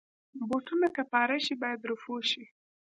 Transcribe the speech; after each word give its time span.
بوټونه 0.49 0.87
که 0.95 1.01
پاره 1.11 1.37
شي، 1.45 1.53
باید 1.61 1.81
رفو 1.89 2.15
شي. 2.29 2.43